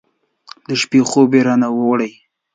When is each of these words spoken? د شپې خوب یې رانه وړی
د 0.67 0.69
شپې 0.81 0.99
خوب 1.09 1.31
یې 1.35 1.41
رانه 1.47 1.69
وړی 1.77 2.11